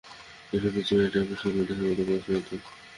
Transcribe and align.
এসব 0.53 0.71
পিচ্চি 0.75 0.93
মেয়ে 0.95 1.11
টাইপের 1.13 1.39
স্বপ্ন 1.41 1.59
দেখার 1.61 1.85
মতো 1.89 2.03
বয়স 2.07 2.25
নেই 2.29 2.41
তোর! 2.47 2.59